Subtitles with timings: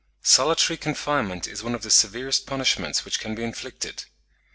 [0.23, 4.05] Solitary confinement is one of the severest punishments which can be inflicted.